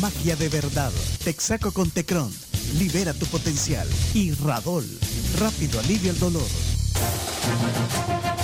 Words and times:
Magia 0.00 0.34
de 0.36 0.48
Verdad, 0.48 0.90
Texaco 1.24 1.72
con 1.72 1.90
Tecron, 1.90 2.32
Libera 2.78 3.12
tu 3.12 3.26
potencial 3.26 3.86
y 4.14 4.32
Radol. 4.32 4.86
Rápido 5.38 5.78
alivia 5.78 6.10
el 6.10 6.18
dolor. 6.18 6.46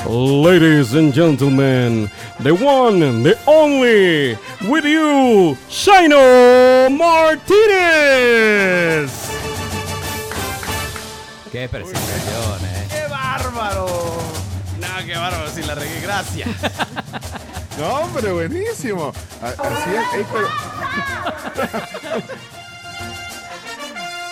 Ladies 0.07 0.93
and 0.95 1.15
gentlemen, 1.15 2.11
the 2.43 2.53
one, 2.53 3.23
the 3.23 3.39
only, 3.47 4.37
with 4.69 4.85
you, 4.85 5.57
Shino 5.71 6.91
Martinez. 6.91 7.51
Qué 11.51 11.69
presentación, 11.69 12.65
eh. 12.67 12.87
¡Qué 12.91 13.09
bárbaro! 13.09 13.87
No, 14.79 15.07
qué 15.07 15.17
bárbaro, 15.17 15.51
si 15.55 15.63
la 15.63 15.75
regué, 15.75 16.01
gracias. 16.03 16.51
No, 17.79 17.89
hombre, 18.01 18.33
buenísimo. 18.33 19.13
A- 19.43 19.49
Así 19.49 19.91
es. 19.91 20.15
ey, 20.15 20.27
pero- 20.33 20.49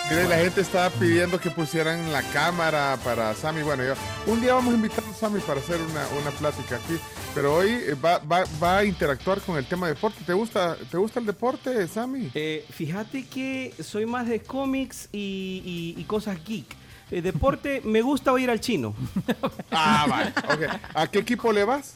Mire, 0.09 0.27
la 0.29 0.37
gente 0.37 0.61
estaba 0.61 0.91
pidiendo 0.91 1.39
que 1.39 1.49
pusieran 1.49 2.11
la 2.11 2.21
cámara 2.31 2.95
para 3.03 3.33
Sammy. 3.33 3.63
Bueno, 3.63 3.83
yo, 3.83 3.93
un 4.27 4.39
día 4.39 4.53
vamos 4.53 4.71
a 4.73 4.75
invitar 4.77 5.03
a 5.03 5.13
Sammy 5.15 5.39
para 5.41 5.59
hacer 5.59 5.79
una, 5.81 6.05
una 6.21 6.29
plática 6.31 6.75
aquí. 6.75 6.99
Pero 7.33 7.55
hoy 7.55 7.69
eh, 7.71 7.95
va, 7.95 8.19
va- 8.19 8.43
va 8.61 8.77
a 8.79 8.85
interactuar 8.85 9.41
con 9.41 9.57
el 9.57 9.65
tema 9.65 9.87
de 9.87 9.93
deporte. 9.95 10.19
¿Te 10.23 10.33
gusta, 10.33 10.75
¿te 10.91 10.97
gusta 10.97 11.19
el 11.19 11.25
deporte, 11.25 11.87
Sammy? 11.87 12.29
Eh, 12.35 12.65
fíjate 12.69 13.25
que 13.25 13.73
soy 13.83 14.05
más 14.05 14.27
de 14.27 14.41
cómics 14.41 15.09
y, 15.11 15.95
y- 15.97 15.99
y 15.99 16.03
cosas 16.03 16.37
geek. 16.45 16.67
Eh, 17.09 17.21
deporte, 17.23 17.81
me 17.83 18.01
gusta 18.01 18.31
oír 18.31 18.49
al 18.51 18.59
chino. 18.59 18.93
Ah, 19.71 20.05
vale. 20.07 20.29
ok. 20.53 20.79
¿A 20.93 21.07
qué 21.07 21.19
equipo 21.19 21.51
le 21.51 21.63
vas? 21.65 21.95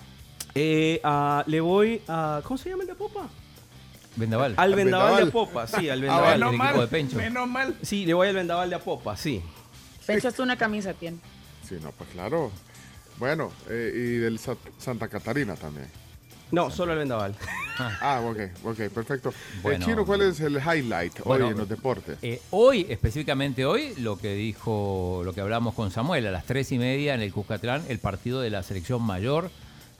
Eh, 0.55 0.99
ah, 1.03 1.43
le 1.47 1.61
voy 1.61 2.01
a. 2.07 2.41
¿Cómo 2.43 2.57
se 2.57 2.69
llama 2.69 2.83
el 2.83 2.87
de 2.89 2.95
Popa? 2.95 3.29
Vendaval. 4.15 4.53
Al 4.57 4.71
Al 4.71 4.75
vendaval, 4.75 5.07
Vendaval. 5.07 5.25
de 5.25 5.31
Popa, 5.31 5.67
sí, 5.67 5.89
al 5.89 5.99
Ah, 5.99 6.01
vendaval. 6.01 6.43
el 6.43 6.47
equipo 6.55 6.81
de 6.81 6.87
Pencho. 6.87 7.47
mal. 7.47 7.75
Sí, 7.81 8.05
le 8.05 8.13
voy 8.13 8.27
al 8.27 8.35
vendaval 8.35 8.69
de 8.69 8.75
Apopa, 8.75 9.15
sí. 9.15 9.41
Pencho 10.05 10.27
hasta 10.27 10.43
una 10.43 10.57
camisa 10.57 10.93
tiene. 10.93 11.17
Sí, 11.67 11.77
no, 11.81 11.91
pues 11.91 12.09
claro. 12.09 12.51
Bueno, 13.17 13.51
eh, 13.69 13.91
y 13.93 14.17
del 14.17 14.39
Sa- 14.39 14.55
Santa 14.77 15.07
Catarina 15.07 15.55
también. 15.55 15.87
No, 16.51 16.71
solo 16.71 16.93
el 16.93 16.99
vendaval. 16.99 17.35
Ah, 18.01 18.21
ok, 18.25 18.37
ok, 18.65 18.77
perfecto. 18.93 19.29
Eh, 19.29 19.33
Bueno. 19.61 19.85
Chino, 19.85 20.05
¿cuál 20.05 20.23
es 20.23 20.39
el 20.39 20.55
highlight 20.57 21.19
Bueno, 21.23 21.45
hoy 21.45 21.51
en 21.51 21.57
los 21.59 21.69
deportes? 21.69 22.17
Eh, 22.23 22.41
hoy, 22.49 22.87
específicamente 22.89 23.65
hoy, 23.65 23.93
lo 23.99 24.17
que 24.17 24.33
dijo, 24.33 25.21
lo 25.23 25.31
que 25.33 25.41
hablamos 25.41 25.75
con 25.75 25.91
Samuel, 25.91 26.25
a 26.27 26.31
las 26.31 26.45
tres 26.45 26.71
y 26.71 26.79
media 26.79 27.13
en 27.13 27.21
el 27.21 27.31
Cuscatlán, 27.31 27.83
el 27.87 27.99
partido 27.99 28.41
de 28.41 28.49
la 28.49 28.63
selección 28.63 29.01
mayor 29.03 29.51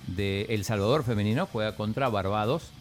de 0.08 0.48
El 0.50 0.66
Salvador 0.66 1.04
femenino 1.04 1.46
juega 1.46 1.76
contra 1.76 2.10
Barbados. 2.10 2.72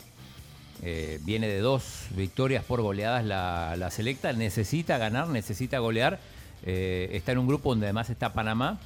Eh, 0.82 1.18
viene 1.24 1.48
de 1.48 1.58
dos 1.58 2.06
victorias 2.10 2.64
por 2.64 2.80
goleadas 2.82 3.24
la, 3.24 3.74
la 3.76 3.90
selecta, 3.90 4.32
necesita 4.32 4.96
ganar, 4.98 5.28
necesita 5.28 5.78
golear. 5.78 6.20
Eh, 6.64 7.10
está 7.12 7.32
en 7.32 7.38
un 7.38 7.48
grupo 7.48 7.70
donde 7.70 7.86
además 7.86 8.10
está 8.10 8.32
Panamá 8.32 8.78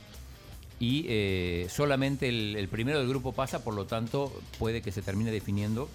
y 0.80 1.04
eh, 1.08 1.66
solamente 1.70 2.28
el, 2.28 2.56
el 2.56 2.68
primero 2.68 2.98
del 2.98 3.08
grupo 3.08 3.32
pasa, 3.32 3.62
por 3.62 3.74
lo 3.74 3.84
tanto 3.86 4.32
puede 4.58 4.82
que 4.82 4.90
se 4.90 5.02
termine 5.02 5.30
definiendo 5.30 5.88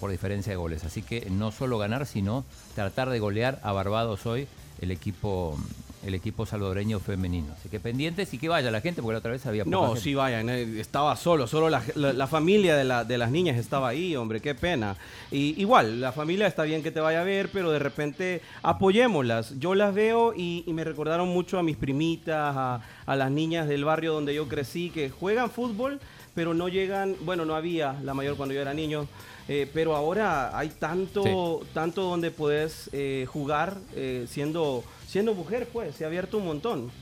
por 0.00 0.10
diferencia 0.10 0.52
de 0.52 0.56
goles. 0.56 0.84
Así 0.84 1.02
que 1.02 1.28
no 1.30 1.50
solo 1.50 1.78
ganar, 1.78 2.06
sino 2.06 2.44
tratar 2.74 3.10
de 3.10 3.18
golear 3.18 3.58
a 3.62 3.72
Barbados 3.72 4.26
hoy 4.26 4.46
el 4.80 4.90
equipo 4.90 5.58
el 6.06 6.14
equipo 6.14 6.46
salvadoreño 6.46 7.00
femenino. 7.00 7.52
Así 7.58 7.68
que 7.68 7.80
pendientes 7.80 8.32
y 8.32 8.38
que 8.38 8.48
vaya 8.48 8.70
la 8.70 8.80
gente, 8.80 9.02
porque 9.02 9.14
la 9.14 9.18
otra 9.18 9.32
vez 9.32 9.44
había 9.46 9.64
No, 9.64 9.86
gente. 9.88 10.00
sí, 10.00 10.14
vayan, 10.14 10.48
eh, 10.48 10.80
estaba 10.80 11.16
solo, 11.16 11.46
solo 11.46 11.68
la, 11.68 11.82
la- 11.96 12.12
la 12.12 12.26
familia 12.26 12.76
de, 12.76 12.84
la- 12.84 13.04
de 13.04 13.18
las 13.18 13.30
niñas 13.30 13.56
estaba 13.56 13.88
ahí, 13.88 14.14
hombre, 14.14 14.40
qué 14.40 14.54
pena. 14.54 14.96
Y 15.32 15.60
igual, 15.60 16.00
la 16.00 16.12
familia 16.12 16.46
está 16.46 16.62
bien 16.62 16.82
que 16.82 16.90
te 16.92 17.00
vaya 17.00 17.20
a 17.22 17.24
ver, 17.24 17.50
pero 17.52 17.72
de 17.72 17.78
repente 17.80 18.42
apoyémoslas. 18.62 19.58
Yo 19.58 19.74
las 19.74 19.92
veo 19.92 20.32
y, 20.36 20.62
y 20.66 20.72
me 20.72 20.84
recordaron 20.84 21.28
mucho 21.28 21.58
a 21.58 21.62
mis 21.62 21.76
primitas, 21.76 22.54
a, 22.56 22.80
a 23.04 23.16
las 23.16 23.30
niñas 23.30 23.66
del 23.68 23.84
barrio 23.84 24.12
donde 24.12 24.34
yo 24.34 24.46
crecí, 24.48 24.90
que 24.90 25.10
juegan 25.10 25.50
fútbol, 25.50 25.98
pero 26.38 26.54
no 26.54 26.68
llegan, 26.68 27.16
bueno, 27.22 27.44
no 27.44 27.56
había 27.56 27.94
la 28.04 28.14
mayor 28.14 28.36
cuando 28.36 28.54
yo 28.54 28.60
era 28.60 28.72
niño. 28.72 29.08
eh, 29.48 29.68
pero 29.74 29.96
ahora 29.96 30.56
hay 30.56 30.68
tanto, 30.68 31.62
tanto 31.74 32.02
donde 32.02 32.30
puedes 32.30 32.90
eh, 32.92 33.26
jugar 33.28 33.76
eh, 33.96 34.24
siendo, 34.30 34.84
siendo 35.08 35.34
mujer, 35.34 35.66
pues, 35.72 35.96
se 35.96 36.04
ha 36.04 36.06
abierto 36.06 36.38
un 36.38 36.44
montón. 36.46 36.92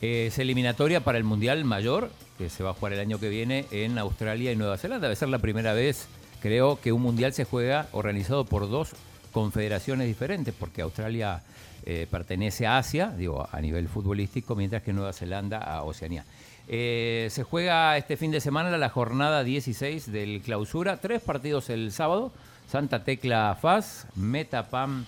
Es 0.00 0.38
eliminatoria 0.38 1.04
para 1.04 1.18
el 1.18 1.24
Mundial 1.24 1.66
Mayor, 1.66 2.10
que 2.38 2.48
se 2.48 2.64
va 2.64 2.70
a 2.70 2.72
jugar 2.72 2.94
el 2.94 3.00
año 3.00 3.20
que 3.20 3.28
viene 3.28 3.66
en 3.72 3.98
Australia 3.98 4.52
y 4.52 4.56
Nueva 4.56 4.78
Zelanda. 4.78 5.08
Debe 5.08 5.16
ser 5.16 5.28
la 5.28 5.38
primera 5.38 5.74
vez, 5.74 6.06
creo, 6.40 6.80
que 6.80 6.90
un 6.90 7.02
Mundial 7.02 7.34
se 7.34 7.44
juega 7.44 7.88
organizado 7.92 8.46
por 8.46 8.70
dos 8.70 8.92
confederaciones 9.32 10.06
diferentes, 10.06 10.54
porque 10.58 10.80
Australia 10.80 11.42
eh, 11.84 12.06
pertenece 12.10 12.66
a 12.66 12.78
Asia, 12.78 13.12
digo, 13.14 13.46
a 13.50 13.60
nivel 13.60 13.86
futbolístico, 13.86 14.56
mientras 14.56 14.82
que 14.82 14.94
Nueva 14.94 15.12
Zelanda 15.12 15.58
a 15.58 15.82
Oceanía. 15.82 16.24
Eh, 16.70 17.28
se 17.30 17.44
juega 17.44 17.96
este 17.96 18.18
fin 18.18 18.30
de 18.30 18.40
semana 18.40 18.76
la 18.76 18.90
jornada 18.90 19.42
16 19.42 20.12
del 20.12 20.42
clausura, 20.42 20.98
tres 20.98 21.22
partidos 21.22 21.70
el 21.70 21.92
sábado, 21.92 22.30
Santa 22.70 23.04
Tecla 23.04 23.56
Faz, 23.60 24.06
Metapam 24.16 25.06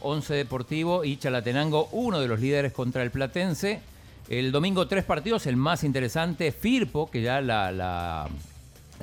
11 0.00 0.34
Deportivo 0.34 1.04
y 1.04 1.16
Chalatenango, 1.16 1.88
uno 1.92 2.18
de 2.18 2.26
los 2.26 2.40
líderes 2.40 2.72
contra 2.72 3.04
el 3.04 3.12
Platense. 3.12 3.80
El 4.28 4.50
domingo 4.50 4.88
tres 4.88 5.04
partidos, 5.04 5.46
el 5.46 5.56
más 5.56 5.84
interesante, 5.84 6.50
Firpo, 6.50 7.08
que 7.08 7.22
ya 7.22 7.40
la, 7.40 8.28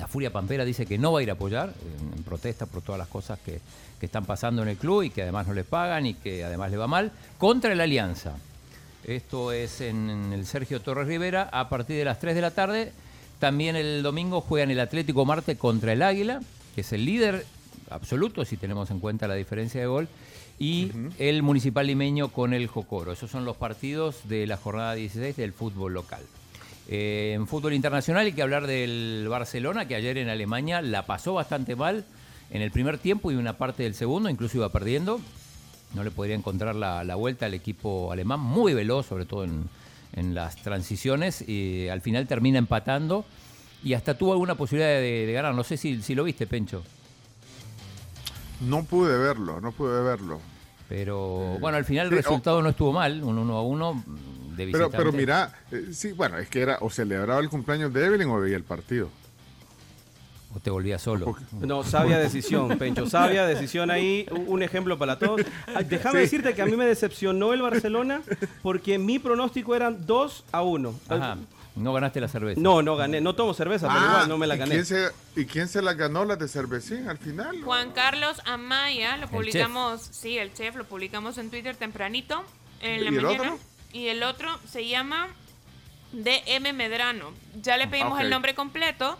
Furia 0.08 0.30
Pampera 0.30 0.66
dice 0.66 0.84
que 0.84 0.98
no 0.98 1.12
va 1.12 1.20
a 1.20 1.22
ir 1.22 1.30
a 1.30 1.32
apoyar, 1.32 1.72
en, 1.82 2.18
en 2.18 2.22
protesta 2.22 2.66
por 2.66 2.82
todas 2.82 2.98
las 2.98 3.08
cosas 3.08 3.38
que, 3.38 3.60
que 3.98 4.06
están 4.06 4.26
pasando 4.26 4.62
en 4.62 4.68
el 4.68 4.76
club 4.76 5.02
y 5.02 5.10
que 5.10 5.22
además 5.22 5.46
no 5.46 5.54
le 5.54 5.64
pagan 5.64 6.04
y 6.06 6.14
que 6.14 6.44
además 6.44 6.70
le 6.70 6.76
va 6.76 6.86
mal, 6.86 7.10
contra 7.38 7.72
el 7.72 7.80
Alianza. 7.80 8.34
Esto 9.06 9.52
es 9.52 9.80
en, 9.82 10.32
el 10.32 10.46
Sergio 10.46 10.80
Torres 10.80 11.06
Rivera 11.06 11.48
a 11.52 11.68
partir 11.68 11.96
de 11.96 12.04
las 12.04 12.18
3 12.18 12.34
de 12.34 12.40
la 12.40 12.50
tarde. 12.50 12.92
También 13.38 13.76
el 13.76 14.02
domingo 14.02 14.40
juegan 14.40 14.72
el 14.72 14.80
Atlético 14.80 15.24
Marte 15.24 15.56
contra 15.56 15.92
el 15.92 16.02
Águila, 16.02 16.40
que 16.74 16.80
es 16.80 16.92
el 16.92 17.04
líder 17.04 17.46
absoluto 17.88 18.44
si 18.44 18.56
tenemos 18.56 18.90
en 18.90 18.98
cuenta 18.98 19.28
la 19.28 19.34
diferencia 19.34 19.80
de 19.80 19.86
gol, 19.86 20.08
y 20.58 20.90
el 21.18 21.44
Municipal 21.44 21.86
Limeño 21.86 22.32
con 22.32 22.52
el 22.52 22.66
Jocoro. 22.66 23.12
Esos 23.12 23.30
son 23.30 23.44
los 23.44 23.56
partidos 23.56 24.28
de 24.28 24.44
la 24.48 24.56
jornada 24.56 24.94
16 24.94 25.36
del 25.36 25.52
fútbol 25.52 25.94
local. 25.94 26.22
Eh, 26.88 27.32
en 27.36 27.46
fútbol 27.46 27.74
internacional 27.74 28.26
hay 28.26 28.32
que 28.32 28.42
hablar 28.42 28.66
del 28.66 29.26
Barcelona, 29.28 29.86
que 29.86 29.94
ayer 29.94 30.18
en 30.18 30.30
Alemania 30.30 30.82
la 30.82 31.06
pasó 31.06 31.34
bastante 31.34 31.76
mal 31.76 32.04
en 32.50 32.60
el 32.60 32.72
primer 32.72 32.98
tiempo 32.98 33.30
y 33.30 33.36
una 33.36 33.56
parte 33.56 33.84
del 33.84 33.94
segundo, 33.94 34.28
incluso 34.28 34.56
iba 34.56 34.68
perdiendo. 34.70 35.20
No 35.96 36.04
le 36.04 36.12
podría 36.12 36.36
encontrar 36.36 36.76
la, 36.76 37.02
la 37.02 37.14
vuelta 37.16 37.46
al 37.46 37.54
equipo 37.54 38.12
alemán, 38.12 38.38
muy 38.38 38.74
veloz, 38.74 39.06
sobre 39.06 39.24
todo 39.24 39.44
en, 39.44 39.64
en 40.12 40.34
las 40.34 40.56
transiciones, 40.56 41.42
y 41.48 41.88
al 41.88 42.02
final 42.02 42.26
termina 42.26 42.58
empatando 42.58 43.24
y 43.82 43.94
hasta 43.94 44.16
tuvo 44.16 44.32
alguna 44.32 44.54
posibilidad 44.54 44.90
de, 44.90 45.26
de 45.26 45.32
ganar. 45.32 45.54
No 45.54 45.64
sé 45.64 45.76
si, 45.76 46.02
si 46.02 46.14
lo 46.14 46.22
viste, 46.24 46.46
Pencho. 46.46 46.82
No 48.60 48.84
pude 48.84 49.16
verlo, 49.18 49.60
no 49.60 49.72
pude 49.72 50.02
verlo. 50.02 50.40
Pero 50.88 51.58
bueno, 51.60 51.78
al 51.78 51.84
final 51.84 52.06
el 52.06 52.12
sí, 52.12 52.16
resultado 52.16 52.62
no 52.62 52.68
estuvo 52.68 52.92
mal, 52.92 53.22
un 53.22 53.38
1 53.38 53.56
a 53.56 53.62
1 53.62 54.04
de 54.56 54.68
Pero, 54.68 54.90
pero 54.90 55.12
mira, 55.12 55.52
eh, 55.70 55.88
sí, 55.92 56.12
bueno, 56.12 56.38
es 56.38 56.48
que 56.48 56.60
era 56.60 56.78
o 56.80 56.90
celebraba 56.90 57.40
el 57.40 57.48
cumpleaños 57.48 57.92
de 57.92 58.06
Evelyn 58.06 58.28
o 58.28 58.40
veía 58.40 58.56
el 58.56 58.64
partido. 58.64 59.10
O 60.56 60.60
te 60.60 60.70
volvías 60.70 61.02
solo. 61.02 61.36
No, 61.52 61.84
sabia 61.84 62.16
decisión, 62.18 62.78
Pencho. 62.78 63.06
Sabia 63.06 63.44
decisión 63.46 63.90
ahí. 63.90 64.26
Un 64.46 64.62
ejemplo 64.62 64.96
para 64.96 65.18
todos. 65.18 65.42
Déjame 65.86 66.20
Sí. 66.20 66.22
decirte 66.22 66.54
que 66.54 66.62
a 66.62 66.66
mí 66.66 66.76
me 66.76 66.86
decepcionó 66.86 67.52
el 67.52 67.60
Barcelona 67.60 68.22
porque 68.62 68.98
mi 68.98 69.18
pronóstico 69.18 69.74
eran 69.74 70.06
2 70.06 70.44
a 70.52 70.62
1. 70.62 70.94
Ajá, 71.10 71.36
no 71.74 71.92
ganaste 71.92 72.22
la 72.22 72.28
cerveza. 72.28 72.58
No, 72.58 72.80
no 72.80 72.96
gané. 72.96 73.20
No 73.20 73.34
tomo 73.34 73.52
cerveza, 73.52 73.88
pero 73.92 74.00
igual 74.06 74.28
no 74.30 74.38
me 74.38 74.46
la 74.46 74.54
Ah, 74.54 74.56
¿y 74.56 74.60
gané. 74.60 74.74
quién 74.76 74.86
se, 74.86 75.10
¿Y 75.36 75.44
quién 75.44 75.68
se 75.68 75.82
la 75.82 75.92
ganó 75.92 76.24
las 76.24 76.38
de 76.38 76.48
cervecín 76.48 77.06
al 77.06 77.18
final? 77.18 77.60
Juan 77.62 77.90
Carlos 77.92 78.40
Amaya, 78.46 79.18
lo 79.18 79.28
publicamos, 79.28 80.00
sí, 80.10 80.38
el 80.38 80.54
chef, 80.54 80.74
lo 80.76 80.84
publicamos 80.84 81.36
en 81.36 81.50
Twitter 81.50 81.76
tempranito, 81.76 82.42
en 82.80 83.04
la 83.04 83.10
¿Y 83.10 83.14
el 83.16 83.22
mañana. 83.22 83.42
otro? 83.42 83.58
Y 83.92 84.06
el 84.08 84.22
otro 84.22 84.58
se 84.66 84.88
llama 84.88 85.26
DM 86.12 86.72
Medrano. 86.72 87.32
Ya 87.62 87.76
le 87.76 87.88
pedimos 87.88 88.14
ok. 88.14 88.20
el 88.20 88.30
nombre 88.30 88.54
completo. 88.54 89.18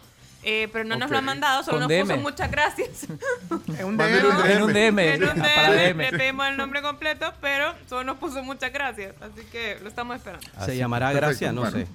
Eh, 0.49 0.69
pero 0.73 0.85
no 0.85 0.95
nos 0.95 1.11
lo 1.11 1.19
han 1.19 1.25
mandado, 1.25 1.65
solo 1.65 1.81
nos 1.81 1.93
puso 1.93 2.17
muchas 2.19 2.49
gracias. 2.53 3.09
En 3.79 3.85
un 3.85 3.97
DM. 3.97 4.15
En 4.47 4.63
un 4.63 4.73
DM. 4.73 4.99
En 5.01 5.23
un 5.25 5.43
DM. 5.43 5.99
Le 5.99 6.11
pedimos 6.13 6.47
el 6.47 6.57
nombre 6.57 6.83
completo, 6.83 7.33
pero 7.41 7.75
solo 7.89 8.05
nos 8.05 8.19
puso 8.19 8.45
muchas 8.45 8.73
gracias. 8.73 9.15
Así 9.21 9.45
que 9.51 9.77
lo 9.83 9.89
estamos 9.89 10.17
esperando. 10.17 10.47
Se 10.65 10.77
llamará 10.77 11.13
Gracia, 11.13 11.51
no 11.51 11.69
sé. 11.69 11.89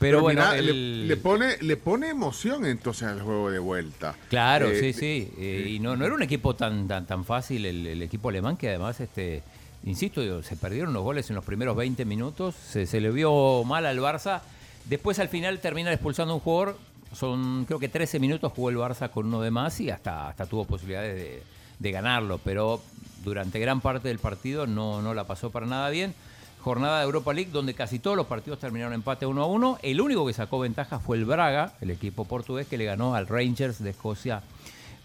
Pero, 0.00 0.20
bueno, 0.20 0.44
le, 0.52 1.16
pone, 1.16 1.58
le 1.60 1.76
pone 1.76 2.08
emoción 2.08 2.66
entonces 2.66 3.04
al 3.04 3.22
juego 3.22 3.50
de 3.52 3.60
vuelta. 3.60 4.16
Claro, 4.30 4.68
eh, 4.68 4.80
sí, 4.80 4.92
sí. 4.92 5.32
Eh, 5.38 5.68
y 5.68 5.78
no, 5.78 5.96
no 5.96 6.04
era 6.04 6.14
un 6.14 6.22
equipo 6.22 6.56
tan, 6.56 6.88
tan, 6.88 7.06
tan 7.06 7.24
fácil 7.24 7.64
el, 7.66 8.02
equipo 8.02 8.30
alemán 8.30 8.56
que 8.56 8.68
además, 8.68 8.98
este, 9.00 9.44
insisto, 9.84 10.42
se 10.42 10.56
perdieron 10.56 10.92
los 10.92 11.04
goles 11.04 11.30
en 11.30 11.36
los 11.36 11.44
primeros 11.44 11.76
20 11.76 12.04
minutos. 12.04 12.56
Se, 12.56 12.84
se 12.84 13.00
le 13.00 13.12
vio 13.12 13.62
mal 13.62 13.86
al 13.86 13.98
Barça. 14.00 14.40
Después 14.86 15.20
al 15.20 15.28
final 15.28 15.60
termina 15.60 15.92
expulsando 15.92 16.34
un 16.34 16.40
jugador 16.40 16.76
son 17.16 17.64
creo 17.64 17.78
que 17.78 17.88
13 17.88 18.20
minutos 18.20 18.52
jugó 18.54 18.70
el 18.70 18.76
Barça 18.76 19.10
con 19.10 19.26
uno 19.26 19.40
de 19.40 19.50
más 19.50 19.80
y 19.80 19.90
hasta, 19.90 20.28
hasta 20.28 20.46
tuvo 20.46 20.64
posibilidades 20.64 21.42
de, 21.78 21.90
ganarlo, 21.92 22.38
pero 22.42 22.82
durante 23.24 23.58
gran 23.58 23.80
parte 23.80 24.08
del 24.08 24.18
partido 24.18 24.66
no, 24.66 25.02
no 25.02 25.14
la 25.14 25.24
pasó 25.24 25.50
para 25.50 25.66
nada 25.66 25.88
bien. 25.90 26.14
Jornada 26.60 26.98
de 26.98 27.04
Europa 27.04 27.32
League 27.32 27.50
donde 27.52 27.74
casi 27.74 28.00
todos 28.00 28.16
los 28.16 28.26
partidos 28.26 28.58
terminaron 28.58 28.92
empate 28.92 29.24
1 29.24 29.40
a 29.40 29.46
1. 29.46 29.78
El 29.82 30.00
único 30.00 30.26
que 30.26 30.32
sacó 30.32 30.58
ventaja 30.58 30.98
fue 30.98 31.16
el 31.16 31.24
Braga, 31.24 31.74
el 31.80 31.90
equipo 31.90 32.24
portugués 32.24 32.66
que 32.66 32.76
le 32.76 32.84
ganó 32.84 33.14
al 33.14 33.28
Rangers 33.28 33.82
de 33.82 33.90
Escocia 33.90 34.42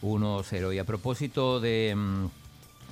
1-0. 0.02 0.74
Y 0.74 0.80
a 0.80 0.86
propósito 0.86 1.60
mm, 1.60 2.26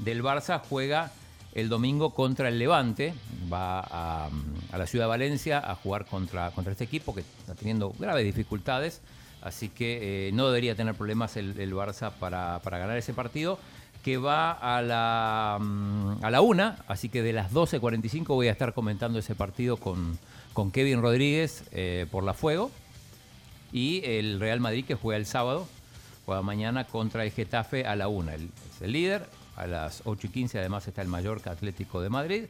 del 0.03 0.23
Barça, 0.23 0.61
juega 0.69 1.11
el 1.53 1.69
domingo 1.69 2.13
contra 2.13 2.49
el 2.49 2.59
Levante. 2.59 3.13
Va 3.51 3.79
a, 3.79 4.29
la 4.77 4.87
ciudad 4.87 5.05
de 5.05 5.09
Valencia 5.09 5.59
a 5.59 5.75
jugar 5.75 6.05
contra, 6.05 6.51
contra 6.51 6.71
este 6.71 6.83
equipo 6.83 7.13
que 7.13 7.21
está 7.21 7.55
teniendo 7.55 7.93
graves 7.97 8.23
dificultades. 8.23 9.01
Así 9.41 9.69
que 9.69 10.27
eh, 10.27 10.31
no 10.33 10.47
debería 10.47 10.75
tener 10.75 10.95
problemas 10.95 11.37
el, 11.37 11.73
Barça 11.73 12.11
para, 12.11 12.59
ganar 12.63 12.97
ese 12.97 13.13
partido. 13.13 13.59
Que 14.03 14.17
va 14.17 14.51
a 14.51 14.81
la, 14.81 15.57
mm, 15.59 16.23
a 16.23 16.31
la 16.31 16.39
una, 16.39 16.77
así 16.87 17.09
que 17.09 17.21
de 17.21 17.33
las 17.33 17.51
12.45 17.51 18.27
voy 18.27 18.47
a 18.47 18.51
estar 18.51 18.73
comentando 18.73 19.19
ese 19.19 19.35
partido 19.35 19.75
con, 19.75 20.17
con 20.53 20.71
Kevin 20.71 21.01
Rodríguez 21.01 21.65
eh, 21.71 22.05
por 22.09 22.23
la 22.23 22.33
Fuego. 22.33 22.71
Y 23.73 24.01
el 24.05 24.39
Real 24.39 24.61
Madrid 24.61 24.85
que 24.85 24.95
juega 24.95 25.17
el 25.17 25.25
sábado, 25.25 25.67
juega 26.25 26.41
mañana 26.41 26.85
contra 26.85 27.25
el 27.25 27.31
Getafe 27.31 27.85
a 27.85 27.97
la 27.97 28.07
una. 28.07 28.35
es 28.35 28.41
el 28.81 28.93
líder, 28.93 29.27
a 29.59 29.67
las 29.67 30.01
8 30.05 30.27
y 30.27 30.29
15 30.29 30.59
además 30.59 30.87
está 30.87 31.01
el 31.01 31.07
Mallorca 31.07 31.51
Atlético 31.51 32.01
de 32.01 32.09
Madrid. 32.09 32.45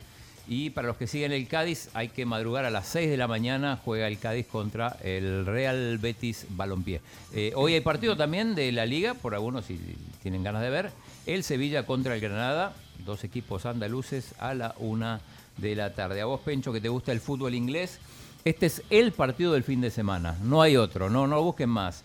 Y 0.48 0.72
para 0.72 0.88
los 0.88 0.98
que 0.98 1.06
siguen 1.06 1.32
el 1.32 1.48
Cádiz, 1.48 1.90
hay 1.94 2.10
que 2.10 2.26
madrugar 2.26 2.66
a 2.66 2.72
las 2.72 2.88
6 2.88 3.10
de 3.10 3.18
la 3.18 3.28
mañana, 3.28 3.80
juega 3.84 4.08
el 4.08 4.18
Cádiz 4.18 4.48
contra 4.48 4.98
el 5.04 5.46
Real 5.46 6.00
Betis 6.00 6.48
Balompié. 6.50 7.02
Eh, 7.34 7.52
hoy 7.56 7.76
hay 7.76 7.82
partido 7.82 8.18
también 8.18 8.56
de 8.56 8.72
la 8.72 8.88
Liga, 8.88 9.14
por 9.14 9.36
algunos 9.36 9.66
si 9.66 9.80
tienen 10.24 10.44
ganas 10.44 10.64
de 10.64 10.72
ver. 10.72 10.92
El 11.28 11.44
Sevilla 11.44 11.86
contra 11.86 12.16
el 12.16 12.22
Granada, 12.22 12.74
dos 13.06 13.24
equipos 13.24 13.68
andaluces 13.68 14.34
a 14.40 14.56
la 14.56 14.74
una 14.80 15.22
de 15.58 15.76
la 15.76 15.94
tarde. 15.94 16.22
A 16.22 16.26
vos, 16.26 16.42
Pencho, 16.42 16.74
que 16.74 16.82
te 16.82 16.90
gusta 16.90 17.12
el 17.12 17.20
fútbol 17.20 17.54
inglés, 17.54 18.00
este 18.44 18.66
es 18.66 18.82
el 18.90 19.12
partido 19.12 19.54
del 19.54 19.64
fin 19.64 19.82
de 19.82 19.92
semana, 19.92 20.36
no 20.42 20.64
hay 20.64 20.78
otro, 20.78 21.10
no, 21.10 21.28
no 21.28 21.44
busquen 21.44 21.70
más. 21.70 22.04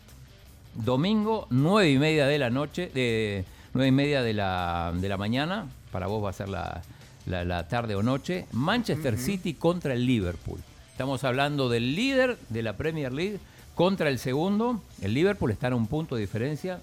Domingo, 0.74 1.46
9 1.48 1.90
y 1.92 1.98
media 1.98 2.26
de 2.26 2.38
la 2.38 2.50
noche, 2.50 2.90
de 2.92 3.44
9 3.74 3.88
y 3.88 3.92
media 3.92 4.22
de 4.22 4.32
la, 4.32 4.92
de 4.94 5.08
la 5.08 5.16
mañana, 5.16 5.66
para 5.90 6.06
vos 6.06 6.24
va 6.24 6.30
a 6.30 6.32
ser 6.32 6.48
la, 6.48 6.82
la, 7.26 7.68
tarde 7.68 7.96
o 7.96 8.02
noche, 8.04 8.46
Manchester 8.52 9.18
City 9.18 9.54
contra 9.54 9.94
el 9.94 10.06
Liverpool. 10.06 10.60
Estamos 10.92 11.24
hablando 11.24 11.68
del 11.68 11.96
líder 11.96 12.38
de 12.50 12.62
la 12.62 12.76
Premier 12.76 13.12
League 13.12 13.40
contra 13.74 14.08
el 14.08 14.20
segundo. 14.20 14.80
El 15.02 15.12
Liverpool 15.12 15.50
está 15.50 15.66
en 15.66 15.74
un 15.74 15.88
punto 15.88 16.14
de 16.14 16.20
diferencia. 16.20 16.80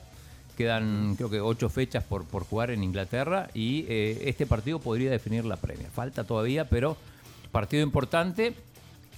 Quedan 0.58 1.16
creo 1.16 1.30
que 1.30 1.40
ocho 1.40 1.70
fechas 1.70 2.04
por, 2.04 2.26
por 2.26 2.44
jugar 2.44 2.72
en 2.72 2.84
Inglaterra 2.84 3.48
y 3.54 3.86
eh, 3.88 4.24
este 4.26 4.46
partido 4.46 4.80
podría 4.80 5.10
definir 5.10 5.46
la 5.46 5.56
Premier. 5.56 5.90
Falta 5.90 6.26
todavía, 6.26 6.68
pero 6.68 6.98
partido 7.54 7.84
importante. 7.84 8.54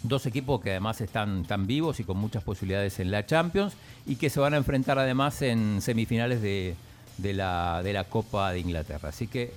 Dos 0.03 0.27
equipos 0.27 0.61
que 0.61 0.71
además 0.71 1.01
están 1.01 1.43
tan 1.45 1.65
vivos 1.65 1.99
y 1.99 2.03
con 2.03 2.17
muchas 2.17 2.43
posibilidades 2.43 2.99
en 2.99 3.09
la 3.09 3.25
Champions 3.25 3.73
y 4.05 4.17
que 4.17 4.29
se 4.29 4.39
van 4.39 4.53
a 4.53 4.57
enfrentar 4.57 4.99
además 4.99 5.41
en 5.41 5.81
semifinales 5.81 6.41
de, 6.41 6.75
de 7.17 7.33
la, 7.33 7.81
de 7.83 7.93
la 7.93 8.05
Copa 8.05 8.51
de 8.51 8.59
Inglaterra. 8.59 9.09
Así 9.09 9.27
que 9.27 9.53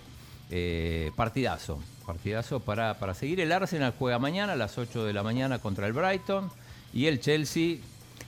eh, 0.50 1.10
partidazo, 1.16 1.80
partidazo 2.04 2.60
para, 2.60 2.94
para 2.98 3.14
seguir. 3.14 3.40
El 3.40 3.52
Arsenal 3.52 3.94
juega 3.98 4.18
mañana 4.18 4.52
a 4.52 4.56
las 4.56 4.78
8 4.78 5.04
de 5.04 5.12
la 5.12 5.22
mañana 5.22 5.58
contra 5.58 5.86
el 5.86 5.92
Brighton 5.92 6.50
y 6.92 7.06
el 7.06 7.20
Chelsea 7.20 7.78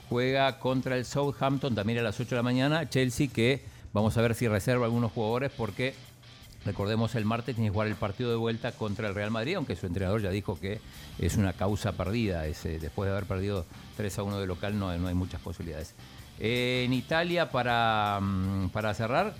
juega 0.09 0.59
contra 0.59 0.97
el 0.97 1.05
Southampton 1.05 1.75
también 1.75 1.99
a 1.99 2.01
las 2.01 2.19
8 2.19 2.29
de 2.29 2.35
la 2.35 2.43
mañana. 2.43 2.89
Chelsea 2.89 3.27
que 3.27 3.63
vamos 3.93 4.17
a 4.17 4.21
ver 4.21 4.35
si 4.35 4.47
reserva 4.47 4.85
algunos 4.85 5.11
jugadores 5.11 5.51
porque 5.55 5.93
recordemos 6.65 7.15
el 7.15 7.25
martes 7.25 7.55
tiene 7.55 7.69
que 7.69 7.73
jugar 7.73 7.87
el 7.87 7.95
partido 7.95 8.31
de 8.31 8.35
vuelta 8.35 8.73
contra 8.73 9.07
el 9.07 9.15
Real 9.15 9.31
Madrid, 9.31 9.55
aunque 9.55 9.75
su 9.75 9.85
entrenador 9.85 10.21
ya 10.21 10.29
dijo 10.29 10.59
que 10.59 10.81
es 11.19 11.37
una 11.37 11.53
causa 11.53 11.93
perdida. 11.93 12.41
Después 12.41 13.07
de 13.07 13.11
haber 13.11 13.25
perdido 13.25 13.65
3 13.95 14.19
a 14.19 14.23
1 14.23 14.39
de 14.39 14.47
local 14.47 14.77
no, 14.77 14.95
no 14.97 15.07
hay 15.07 15.15
muchas 15.15 15.39
posibilidades 15.39 15.93
en 16.39 16.93
Italia, 16.93 17.51
para, 17.51 18.19
mm, 18.21 18.69
para 18.69 18.93
cerrar, 18.93 19.33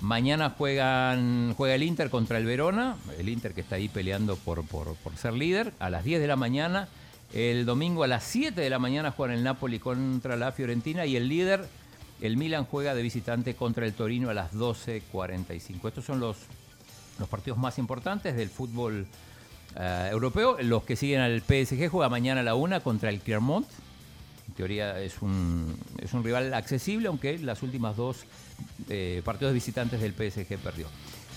mañana 0.00 0.50
juegan, 0.50 1.54
juega 1.56 1.74
el 1.74 1.82
Inter 1.82 2.08
contra 2.08 2.38
el 2.38 2.46
Verona, 2.46 2.96
el 3.18 3.28
Inter 3.28 3.52
que 3.52 3.62
está 3.62 3.76
ahí 3.76 3.88
peleando 3.88 4.36
por, 4.36 4.64
por, 4.64 4.94
ser 5.16 5.32
líder, 5.32 5.72
a 5.80 5.90
las 5.90 6.04
10 6.04 6.20
de 6.20 6.26
la 6.26 6.36
mañana. 6.36 6.88
El 7.32 7.66
domingo 7.66 8.04
a 8.04 8.06
las 8.06 8.22
7 8.24 8.60
de 8.60 8.70
la 8.70 8.78
mañana 8.78 9.10
juegan 9.10 9.36
el 9.36 9.42
Napoli 9.42 9.80
contra 9.80 10.36
la 10.36 10.52
Fiorentina 10.52 11.04
y 11.06 11.16
el 11.16 11.28
líder, 11.28 11.66
el 12.20 12.36
Milan, 12.36 12.64
juega 12.64 12.94
de 12.94 13.02
visitante 13.02 13.54
contra 13.54 13.84
el 13.84 13.94
Torino 13.94 14.30
a 14.30 14.34
las 14.34 14.52
12.45. 14.52 15.88
Estos 15.88 16.04
son 16.04 16.20
los, 16.20 16.36
los 17.18 17.28
partidos 17.28 17.58
más 17.58 17.78
importantes 17.78 18.36
del 18.36 18.48
fútbol 18.48 19.06
eh, 19.74 20.08
europeo. 20.12 20.56
Los 20.60 20.84
que 20.84 20.94
siguen 20.94 21.20
al 21.20 21.40
PSG 21.40 21.88
juega 21.90 22.08
mañana 22.08 22.42
a 22.42 22.44
la 22.44 22.54
1 22.54 22.80
contra 22.82 23.10
el 23.10 23.20
Clermont 23.20 23.66
teoría 24.56 25.00
es 25.00 25.22
un, 25.22 25.76
es 26.02 26.12
un 26.12 26.24
rival 26.24 26.52
accesible, 26.54 27.08
aunque 27.08 27.38
las 27.38 27.62
últimas 27.62 27.96
dos 27.96 28.24
eh, 28.88 29.22
partidos 29.24 29.54
visitantes 29.54 30.00
del 30.00 30.12
PSG 30.12 30.58
perdió. 30.58 30.86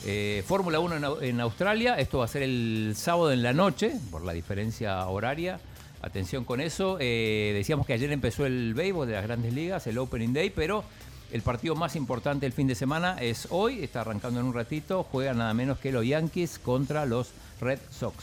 Eh, 0.05 0.43
Fórmula 0.47 0.79
1 0.79 1.21
en, 1.21 1.41
Australia, 1.41 1.95
esto 1.95 2.19
va 2.19 2.25
a 2.25 2.27
ser 2.29 2.43
el 2.43 2.93
sábado 2.95 3.31
en 3.31 3.43
la 3.43 3.53
noche, 3.53 3.93
por 4.09 4.23
la 4.23 4.33
diferencia 4.33 5.05
horaria. 5.07 5.59
Atención 6.01 6.45
con 6.45 6.61
eso. 6.61 6.97
Eh, 7.01 7.51
decíamos 7.53 7.85
que 7.85 7.93
ayer 7.93 8.09
empezó 8.11 8.45
el 8.45 8.73
béisbol 8.73 9.07
de 9.07 9.13
las 9.13 9.23
grandes 9.23 9.53
ligas, 9.53 9.85
el 9.87 9.97
Opening 9.97 10.33
Day, 10.33 10.49
pero 10.49 10.85
el 11.31 11.41
partido 11.41 11.75
más 11.75 11.97
importante 11.97 12.45
del 12.45 12.53
fin 12.53 12.67
de 12.67 12.75
semana 12.75 13.17
es 13.19 13.47
hoy, 13.49 13.83
está 13.83 14.01
arrancando 14.01 14.39
en 14.39 14.45
un 14.45 14.53
ratito, 14.53 15.03
juega 15.03 15.33
nada 15.33 15.53
menos 15.53 15.77
que 15.79 15.91
los 15.91 16.05
Yankees 16.05 16.57
contra 16.57 17.05
los 17.05 17.31
Red 17.59 17.79
Sox. 17.91 18.15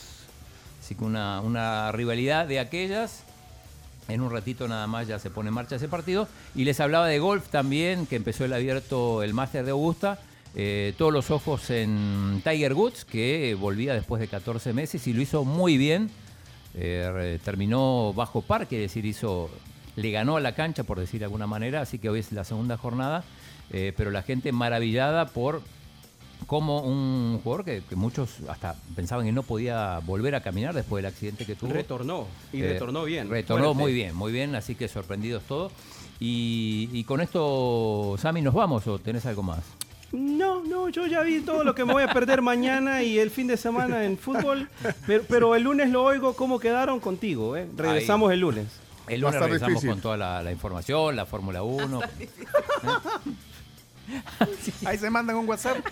Así 0.82 0.94
que 0.94 1.04
una, 1.04 1.40
una 1.42 1.92
rivalidad 1.92 2.46
de 2.46 2.58
aquellas 2.58 3.24
en 4.08 4.20
un 4.20 4.30
ratito 4.30 4.68
nada 4.68 4.86
más 4.86 5.08
ya 5.08 5.18
se 5.18 5.30
pone 5.30 5.48
en 5.48 5.54
marcha 5.54 5.76
ese 5.76 5.88
partido. 5.88 6.28
Y 6.54 6.64
les 6.64 6.80
hablaba 6.80 7.06
de 7.06 7.18
golf 7.18 7.48
también, 7.48 8.06
que 8.06 8.16
empezó 8.16 8.44
el 8.44 8.52
abierto, 8.52 9.22
el 9.22 9.34
máster 9.34 9.64
de 9.64 9.72
Augusta. 9.72 10.18
Eh, 10.54 10.94
todos 10.96 11.12
los 11.12 11.30
ojos 11.30 11.68
en 11.70 12.40
Tiger 12.42 12.72
Woods, 12.72 13.04
que 13.04 13.54
volvía 13.58 13.92
después 13.94 14.20
de 14.20 14.28
14 14.28 14.72
meses 14.72 15.06
y 15.06 15.12
lo 15.12 15.20
hizo 15.20 15.44
muy 15.44 15.76
bien. 15.76 16.10
Eh, 16.74 17.38
terminó 17.44 18.12
bajo 18.14 18.42
par, 18.42 18.66
quiere 18.66 18.82
decir, 18.82 19.04
hizo, 19.04 19.50
le 19.96 20.10
ganó 20.10 20.36
a 20.36 20.40
la 20.40 20.54
cancha, 20.54 20.84
por 20.84 20.98
decir 20.98 21.20
de 21.20 21.24
alguna 21.24 21.46
manera. 21.46 21.80
Así 21.80 21.98
que 21.98 22.08
hoy 22.08 22.20
es 22.20 22.32
la 22.32 22.44
segunda 22.44 22.76
jornada. 22.76 23.24
Eh, 23.70 23.92
pero 23.96 24.10
la 24.10 24.22
gente 24.22 24.52
maravillada 24.52 25.26
por 25.26 25.60
como 26.46 26.80
un 26.80 27.40
jugador 27.42 27.64
que, 27.64 27.82
muchos 27.96 28.40
hasta 28.48 28.76
pensaban 28.94 29.26
que 29.26 29.32
no 29.32 29.42
podía 29.42 29.98
volver 30.00 30.34
a 30.34 30.42
caminar 30.42 30.74
después 30.74 31.02
del 31.02 31.12
accidente 31.12 31.44
que 31.44 31.54
tuvo. 31.54 31.72
Retornó, 31.72 32.26
y 32.52 32.62
eh, 32.62 32.72
retornó 32.72 33.04
bien. 33.04 33.28
Retornó 33.28 33.74
muy 33.74 33.92
bien, 33.92 34.14
muy 34.14 34.32
bien, 34.32 34.54
así 34.54 34.74
que 34.74 34.88
sorprendidos 34.88 35.42
todos. 35.44 35.72
Y, 36.18 37.04
con 37.04 37.20
esto, 37.20 38.16
Sami, 38.18 38.40
¿nos 38.40 38.54
vamos 38.54 38.86
o 38.86 38.98
tenés 38.98 39.26
algo 39.26 39.42
más? 39.42 39.60
No, 40.12 40.62
no, 40.62 40.88
yo 40.88 41.06
ya 41.06 41.22
vi 41.22 41.40
todo 41.40 41.64
lo 41.64 41.74
que 41.74 41.84
me 41.84 41.92
voy 41.92 42.04
a 42.04 42.12
perder 42.12 42.40
mañana 42.42 43.02
y 43.02 43.18
el 43.18 43.30
fin 43.30 43.48
de 43.48 43.56
semana 43.56 44.04
en 44.04 44.16
fútbol, 44.16 44.68
pero, 45.28 45.54
el 45.54 45.64
lunes 45.64 45.90
lo 45.90 46.04
oigo 46.04 46.34
cómo 46.34 46.58
quedaron 46.58 47.00
contigo, 47.00 47.56
¿eh? 47.56 47.68
Regresamos 47.76 48.32
el 48.32 48.40
lunes. 48.40 48.66
El 49.08 49.20
lunes 49.20 49.40
regresamos 49.40 49.84
con 49.84 50.00
toda 50.00 50.42
la, 50.42 50.52
información, 50.52 51.16
la 51.16 51.26
Fórmula 51.26 51.62
1. 51.62 52.00
Ahí 54.84 54.98
se 54.98 55.10
mandan 55.10 55.36
un 55.36 55.48
WhatsApp. 55.48 55.78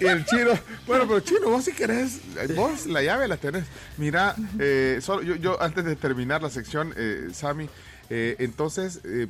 y, 0.00 0.04
el 0.04 0.24
chino, 0.26 0.50
bueno, 0.86 1.06
pero 1.06 1.20
chino, 1.20 1.50
vos 1.50 1.64
si 1.64 1.72
querés, 1.72 2.20
vos 2.54 2.86
la 2.86 3.02
llave 3.02 3.28
la 3.28 3.36
tenés. 3.36 3.64
Mira, 3.96 4.34
eh, 4.58 5.00
yo, 5.40 5.60
antes 5.62 5.84
de 5.84 5.96
terminar 5.96 6.42
la 6.42 6.50
sección, 6.50 6.94
eh, 6.96 7.28
Sami, 7.32 7.68
eh, 8.14 8.36
entonces, 8.40 9.00
eh, 9.04 9.26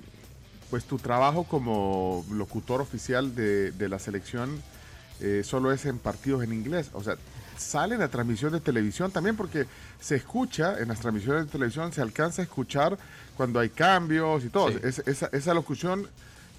pues 0.69 0.85
tu 0.85 0.99
trabajo 0.99 1.45
como 1.45 2.25
locutor 2.33 2.81
oficial 2.81 3.35
de, 3.35 3.89
la 3.89 4.01
selección 4.01 4.61
eh, 5.21 5.43
solo 5.45 5.71
es 5.71 5.87
en 5.87 5.99
partidos 5.99 6.43
en 6.43 6.53
inglés. 6.53 6.91
O 6.93 7.03
sea, 7.05 7.17
sale 7.63 7.95
en 7.95 8.01
la 8.01 8.09
transmisión 8.09 8.53
de 8.53 8.61
televisión 8.61 9.11
también 9.11 9.37
porque 9.37 9.67
se 10.01 10.17
escucha, 10.17 10.79
en 10.79 10.89
las 10.89 11.01
transmisiones 11.01 11.47
de 11.47 11.53
televisión 11.53 11.93
se 11.93 12.03
alcanza 12.03 12.43
a 12.43 12.45
escuchar 12.45 12.99
cuando 13.37 13.61
hay 13.61 13.71
cambios 13.71 14.45
y 14.45 14.49
todo. 14.49 14.69
esa, 14.69 15.29
esa 15.33 15.55
locución 15.55 16.09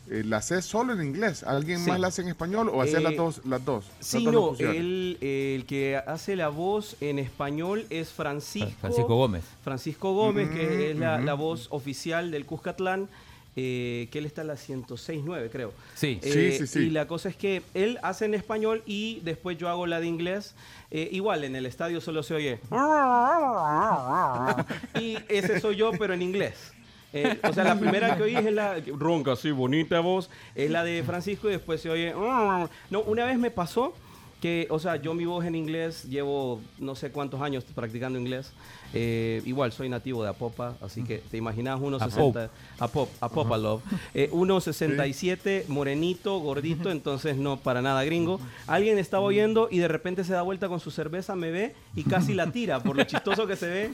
eh, 0.10 0.22
la 0.26 0.38
hace 0.38 0.62
solo 0.62 0.94
en 0.94 1.02
inglés. 1.02 1.44
¿Alguien 1.44 1.86
más 1.86 1.98
la 1.98 2.08
hace 2.08 2.24
en 2.24 2.28
español 2.28 2.70
o 2.70 2.82
hace 2.82 3.00
las 3.00 3.14
eh, 3.14 3.16
dos? 3.16 3.42
Las 3.46 3.64
dos 3.64 3.86
sí, 4.02 4.26
no, 4.26 4.54
el, 4.60 5.18
el, 5.22 5.66
que 5.66 5.96
hace 5.96 6.36
la 6.36 6.50
voz 6.50 6.98
en 7.00 7.20
español 7.20 7.86
es 7.90 8.10
Francisco, 8.10 8.72
Francisco 8.82 9.16
Gómez. 9.16 9.46
Francisco 9.64 10.14
Gómez, 10.14 10.50
que 10.50 10.92
es 10.92 10.98
la, 10.98 11.22
la, 11.22 11.34
voz 11.36 11.68
oficial 11.72 12.32
del 12.32 12.46
Cuscatlán. 12.46 13.08
Eh, 13.56 14.08
que 14.12 14.20
él 14.20 14.26
está 14.26 14.42
en 14.42 14.48
la 14.48 14.56
106.9, 14.56 15.50
creo. 15.52 15.74
Sí. 15.96 16.20
sí, 16.24 16.52
sí, 16.54 16.68
sí. 16.68 16.80
Y 16.80 16.90
la 16.90 17.08
cosa 17.08 17.30
es 17.30 17.36
que 17.36 17.62
él 17.74 18.00
hace 18.02 18.26
en 18.26 18.34
español 18.34 18.82
y 18.86 19.20
después 19.22 19.58
yo 19.58 19.70
hago 19.70 19.86
la 19.86 20.00
de 20.00 20.08
inglés. 20.08 20.56
igual, 20.92 21.44
en 21.44 21.56
el 21.56 21.66
estadio 21.66 22.02
solo 22.02 22.24
se 22.24 22.34
oye. 22.34 22.60
y 25.00 25.18
ese 25.30 25.60
soy 25.60 25.76
yo, 25.76 25.92
pero 25.92 26.14
en 26.14 26.22
inglés. 26.22 26.74
Eh, 27.14 27.40
o 27.44 27.54
sea, 27.54 27.64
la 27.64 27.80
primera 27.80 28.18
que 28.18 28.24
oí 28.24 28.36
es 28.36 28.52
la 28.52 28.76
ronca, 28.88 29.36
sí, 29.36 29.52
bonita 29.52 30.00
voz, 30.00 30.32
es 30.56 30.72
la 30.72 30.84
de 30.84 31.04
Francisco 31.04 31.48
y 31.48 31.52
después 31.52 31.80
se 31.80 31.90
oye. 31.90 32.12
No, 32.12 33.02
una 33.02 33.26
vez 33.26 33.38
me 33.38 33.52
pasó 33.52 33.94
que, 34.42 34.66
o 34.72 34.80
sea, 34.80 34.96
yo 34.96 35.14
mi 35.14 35.26
voz 35.26 35.46
en 35.46 35.54
inglés 35.54 36.06
llevo 36.06 36.60
no 36.80 36.96
sé 36.96 37.12
cuántos 37.12 37.40
años 37.42 37.64
practicando 37.76 38.18
inglés. 38.18 38.52
Eh, 38.94 39.42
igual 39.46 39.72
soy 39.72 39.90
nativo 39.90 40.24
de 40.24 40.30
Apopa, 40.30 40.76
así 40.82 41.04
que 41.04 41.18
te 41.18 41.38
imaginas 41.38 41.80
1,60. 41.80 42.50
Apop, 42.80 43.10
Apopa 43.20 43.58
Love. 43.58 43.82
1,67, 44.14 45.40
eh, 45.46 45.66
morenito, 45.68 46.40
gordito, 46.40 46.92
entonces 46.92 47.38
no 47.38 47.58
para 47.58 47.82
nada 47.82 48.04
gringo. 48.04 48.40
Alguien 48.68 49.00
estaba 49.00 49.24
oyendo 49.24 49.68
y 49.72 49.80
de 49.80 49.88
repente 49.88 50.24
se 50.24 50.34
da 50.34 50.42
vuelta 50.44 50.68
con 50.68 50.80
su 50.80 50.92
cerveza, 50.92 51.36
me 51.36 51.52
ve 51.52 51.76
y 51.96 52.04
casi 52.04 52.34
la 52.34 52.52
tira, 52.52 52.82
por 52.82 52.96
lo 52.96 53.04
chistoso 53.04 53.48
que 53.48 53.56
se 53.56 53.68
ve. 53.68 53.90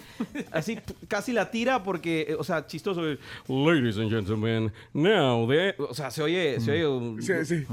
Así, 0.51 0.77
casi 1.07 1.31
la 1.31 1.49
tira 1.49 1.83
porque, 1.83 2.27
eh, 2.29 2.35
o 2.35 2.43
sea, 2.43 2.67
chistoso. 2.67 3.01
Ladies 3.47 3.97
and 3.97 4.09
gentlemen, 4.09 4.71
now, 4.93 5.47
o 5.89 5.93
sea, 5.93 6.11
se 6.11 6.21
oye, 6.21 6.59
se 6.59 6.85
oye. 6.85 7.21
sí, 7.21 7.33
sí. 7.45 7.65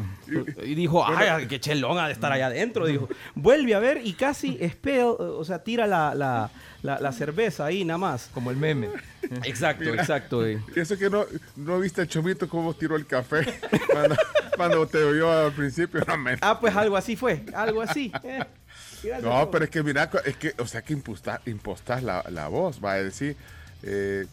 Y 0.65 0.75
dijo, 0.75 1.05
ay, 1.05 1.47
qué 1.49 1.59
chelón 1.59 1.99
ha 1.99 2.07
de 2.07 2.13
estar 2.13 2.31
allá 2.31 2.47
adentro. 2.47 2.87
Dijo, 2.87 3.09
vuelve 3.35 3.75
a 3.75 3.79
ver 3.81 4.01
y 4.05 4.13
casi 4.13 4.57
espeo, 4.61 5.17
o 5.17 5.45
sea, 5.45 5.63
tira 5.63 5.87
la, 5.87 6.15
la 6.15 6.51
la, 6.87 7.13
cerveza 7.13 7.67
ahí 7.67 7.85
nada 7.85 7.99
más. 7.99 8.31
Como 8.33 8.51
el 8.51 8.57
meme. 8.57 8.89
exacto, 9.45 9.85
exacto. 9.95 10.49
Y 10.49 10.61
eso 10.77 10.97
que 10.97 11.11
no, 11.11 11.25
no 11.57 11.81
viste 11.81 12.03
el 12.03 12.09
chomito 12.09 12.49
cómo 12.49 12.75
tiró 12.75 12.97
el 12.97 13.07
café 13.07 13.45
cuando, 14.57 14.87
te 14.87 15.03
oyó 15.03 15.31
al 15.31 15.53
principio. 15.53 16.03
ah, 16.41 16.61
pues 16.61 16.75
algo 16.77 16.97
así 16.97 17.17
fue, 17.17 17.45
algo 17.55 17.83
así. 17.83 18.13
Eh, 18.23 18.45
no, 19.23 19.51
pero 19.51 19.65
es 19.65 19.71
que 19.71 19.83
mira, 19.83 20.11
es 20.25 20.37
que, 20.37 20.55
o 20.59 20.67
sea 20.67 20.83
que 20.83 20.93
impostas, 20.93 22.03
la, 22.03 22.25
la, 22.31 22.49
voz, 22.49 22.83
va 22.83 22.93
a 22.93 23.03
decir 23.03 23.37
eh, 23.83 24.27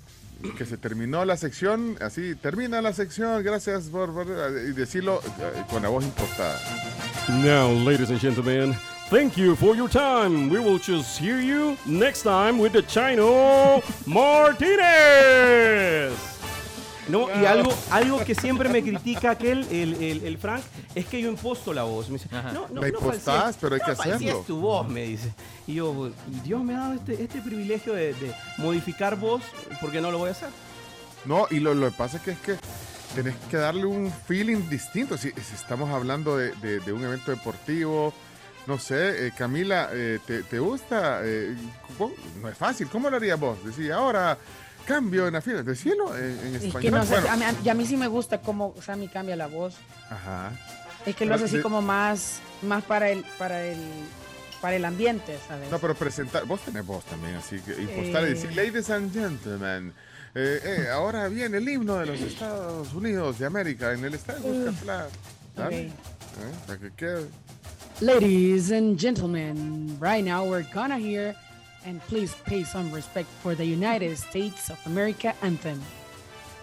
que 0.58 0.66
se 0.66 0.78
terminó 0.78 1.26
la 1.26 1.38
sección, 1.38 1.98
así, 2.02 2.36
termina 2.36 2.82
la 2.82 2.94
sección, 2.94 3.44
gracias 3.44 3.86
por, 3.86 4.10
y 4.68 4.72
decirlo 4.72 5.22
eh, 5.40 5.64
con 5.70 5.84
la 5.84 5.90
voz 5.90 6.04
impostada. 6.04 6.60
Now, 7.44 7.72
ladies 7.86 8.10
and 8.10 8.20
gentlemen, 8.20 8.76
Thank 9.14 9.38
you 9.38 9.56
for 9.56 9.76
your 9.76 9.88
time. 9.88 10.50
We 10.50 10.60
will 10.60 10.80
just 10.80 11.20
hear 11.20 11.40
you 11.40 11.78
next 11.86 12.24
time 12.24 12.58
with 12.58 12.74
the 12.74 12.82
Chino 12.82 13.84
Martinez. 14.08 14.82
No, 17.08 17.30
y 17.30 17.46
algo, 17.46 17.72
algo 17.92 18.26
que 18.26 18.34
siempre 18.34 18.70
me 18.70 18.82
critica 18.82 19.30
aquel, 19.30 19.68
el, 19.70 19.94
el, 20.02 20.26
el 20.26 20.38
Frank, 20.40 20.64
es 20.96 21.06
que 21.06 21.22
yo 21.22 21.30
imposto 21.30 21.76
la 21.76 21.84
voz. 21.84 22.10
Me 22.10 22.14
dice, 22.14 22.28
no, 22.32 22.68
no, 22.70 22.82
la 22.82 22.88
impostás, 22.88 23.56
pero 23.62 23.76
hay 23.76 23.82
que 23.82 23.92
hacerlo. 23.92 24.40
es 24.40 24.48
tu 24.48 24.60
voz, 24.60 24.90
me 24.90 25.04
dice. 25.04 25.32
Y 25.68 25.76
yo, 25.76 26.10
Dios 26.44 26.64
me 26.64 26.74
ha 26.74 26.80
dado 26.80 26.94
este, 26.94 27.22
este 27.22 27.40
privilegio 27.40 27.94
de, 27.94 28.16
de 28.16 28.34
modificar 28.58 29.16
voz, 29.16 29.44
porque 29.80 30.02
no 30.02 30.10
lo 30.10 30.18
voy 30.18 30.30
a 30.30 30.32
hacer. 30.32 30.50
No, 31.26 31.46
y 31.52 31.60
lo, 31.60 31.76
lo 31.76 31.92
que 31.92 31.96
pasa 31.96 32.18
es 32.18 32.24
que 32.24 32.32
es 32.32 32.40
que 32.40 32.56
tenés 33.14 33.36
que 33.52 33.58
darle 33.58 33.86
un 33.86 34.12
feeling 34.12 34.68
distinto. 34.72 35.20
Si, 35.20 35.30
si 35.30 35.54
estamos 35.54 35.92
hablando 35.92 36.36
de, 36.36 36.52
de, 36.54 36.80
de 36.80 36.94
un 36.94 37.04
evento 37.04 37.30
deportivo, 37.30 38.12
no 38.66 38.80
sé, 38.80 39.28
eh, 39.28 39.34
Camila, 39.38 39.90
eh, 39.92 40.20
¿te, 40.26 40.60
gusta? 40.60 41.20
Eh, 41.24 41.56
no 42.42 42.50
es 42.50 42.58
fácil. 42.58 42.88
¿Cómo 42.88 43.10
lo 43.10 43.18
harías 43.18 43.40
vos? 43.40 43.64
Decía, 43.66 43.96
ahora 43.96 44.38
cambio 44.86 45.28
en 45.28 45.34
la 45.34 45.42
fila. 45.42 45.64
Decíelo 45.64 46.16
en, 46.18 46.40
en 46.40 46.56
español. 46.56 46.76
Es 46.76 46.82
que 46.82 46.92
no 46.92 47.06
sé, 47.06 47.30
a, 47.30 47.36
mí, 47.36 47.70
a, 47.70 47.74
mí, 47.74 47.86
sí 47.86 47.98
me 47.98 48.08
gusta 48.08 48.42
cómo 48.42 48.74
Sammy 48.82 49.10
cambia 49.10 49.36
la 49.36 49.48
voz. 49.48 49.76
Ajá. 50.10 50.52
Es 51.06 51.16
que 51.16 51.26
lo 51.26 51.36
hace 51.36 51.46
así 51.46 51.62
como 51.62 51.82
más, 51.82 52.40
más 52.62 52.84
para 52.86 53.10
el, 53.10 53.26
para 53.38 53.66
el, 53.66 53.78
para 54.62 54.78
el 54.78 54.86
ambiente, 54.86 55.38
¿sabes? 55.46 55.70
No, 55.70 55.80
pero 55.80 55.96
presentar, 55.96 56.46
vos 56.46 56.62
tenés 56.62 56.86
voz 56.86 57.04
también, 57.04 57.36
así 57.36 57.60
que 57.60 57.74
impostar 57.74 58.24
y 58.24 58.30
decir, 58.30 58.56
ladies 58.56 58.90
and 58.90 59.12
gentlemen, 59.12 59.94
ahora 60.94 61.28
viene 61.28 61.58
el 61.58 61.68
himno 61.68 61.98
de 61.98 62.06
los 62.06 62.22
Estados 62.22 62.94
Unidos 62.94 63.38
de 63.40 63.46
América 63.46 63.92
en 63.92 64.06
el 64.06 64.14
estadio 64.14 64.44
Buscatlán. 64.44 65.08
Okay. 65.58 65.94
Para 66.66 66.80
que 66.80 66.92
quede 66.94 67.28
Ladies 68.02 68.72
and 68.72 68.98
gentlemen, 68.98 69.98
right 70.00 70.24
now 70.24 70.46
we're 70.46 70.66
gonna 70.74 70.98
hear 70.98 71.36
and 71.86 72.02
please 72.08 72.34
pay 72.44 72.64
some 72.64 72.92
respect 72.92 73.28
for 73.42 73.56
the 73.56 73.66
United 73.66 74.18
States 74.18 74.70
of 74.70 74.80
America 74.86 75.34
anthem. 75.42 75.80